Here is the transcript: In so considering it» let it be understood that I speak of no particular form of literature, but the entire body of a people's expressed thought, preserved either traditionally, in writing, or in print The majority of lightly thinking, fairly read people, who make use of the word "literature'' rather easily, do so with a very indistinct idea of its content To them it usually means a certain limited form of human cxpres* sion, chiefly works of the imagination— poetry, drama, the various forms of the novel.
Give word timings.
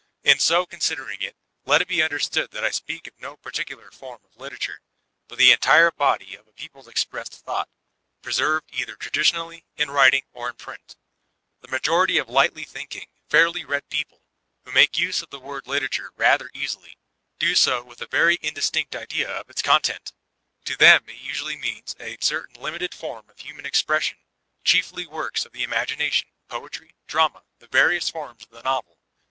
In 0.23 0.39
so 0.39 0.65
considering 0.65 1.21
it» 1.21 1.35
let 1.63 1.79
it 1.79 1.87
be 1.87 2.01
understood 2.01 2.49
that 2.53 2.63
I 2.63 2.71
speak 2.71 3.05
of 3.05 3.13
no 3.19 3.37
particular 3.37 3.91
form 3.91 4.19
of 4.25 4.35
literature, 4.35 4.81
but 5.27 5.37
the 5.37 5.51
entire 5.51 5.91
body 5.91 6.33
of 6.33 6.47
a 6.47 6.53
people's 6.53 6.87
expressed 6.87 7.35
thought, 7.45 7.69
preserved 8.23 8.71
either 8.73 8.95
traditionally, 8.95 9.63
in 9.75 9.91
writing, 9.91 10.23
or 10.33 10.49
in 10.49 10.55
print 10.55 10.95
The 11.59 11.67
majority 11.67 12.17
of 12.17 12.27
lightly 12.29 12.63
thinking, 12.63 13.09
fairly 13.29 13.63
read 13.63 13.89
people, 13.89 14.23
who 14.65 14.71
make 14.71 14.97
use 14.97 15.21
of 15.21 15.29
the 15.29 15.37
word 15.39 15.67
"literature'' 15.67 16.13
rather 16.17 16.49
easily, 16.51 16.97
do 17.37 17.53
so 17.53 17.83
with 17.83 18.01
a 18.01 18.07
very 18.07 18.39
indistinct 18.41 18.95
idea 18.95 19.29
of 19.29 19.51
its 19.51 19.61
content 19.61 20.13
To 20.65 20.75
them 20.75 21.03
it 21.09 21.17
usually 21.21 21.57
means 21.57 21.95
a 21.99 22.17
certain 22.21 22.59
limited 22.59 22.95
form 22.95 23.29
of 23.29 23.37
human 23.41 23.65
cxpres* 23.65 24.01
sion, 24.01 24.17
chiefly 24.63 25.05
works 25.05 25.45
of 25.45 25.51
the 25.51 25.61
imagination— 25.61 26.29
poetry, 26.49 26.95
drama, 27.05 27.43
the 27.59 27.67
various 27.67 28.09
forms 28.09 28.41
of 28.45 28.49
the 28.49 28.63
novel. 28.63 28.97